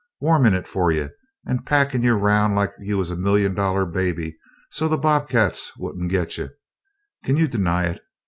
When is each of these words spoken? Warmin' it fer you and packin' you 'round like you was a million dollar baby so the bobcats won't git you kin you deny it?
Warmin' 0.19 0.55
it 0.55 0.67
fer 0.67 0.89
you 0.89 1.11
and 1.45 1.63
packin' 1.63 2.01
you 2.01 2.15
'round 2.15 2.55
like 2.55 2.71
you 2.79 2.97
was 2.97 3.11
a 3.11 3.15
million 3.15 3.53
dollar 3.53 3.85
baby 3.85 4.35
so 4.71 4.87
the 4.87 4.97
bobcats 4.97 5.77
won't 5.77 6.09
git 6.09 6.37
you 6.37 6.49
kin 7.23 7.37
you 7.37 7.47
deny 7.47 7.83
it? 7.85 8.01